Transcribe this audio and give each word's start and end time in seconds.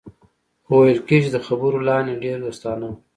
خو 0.65 0.73
ویل 0.81 0.99
کېږي 1.09 1.29
چې 1.31 1.31
د 1.33 1.37
خبرو 1.47 1.85
لحن 1.87 2.05
یې 2.11 2.21
ډېر 2.23 2.37
دوستانه 2.45 2.85
و 2.89 2.93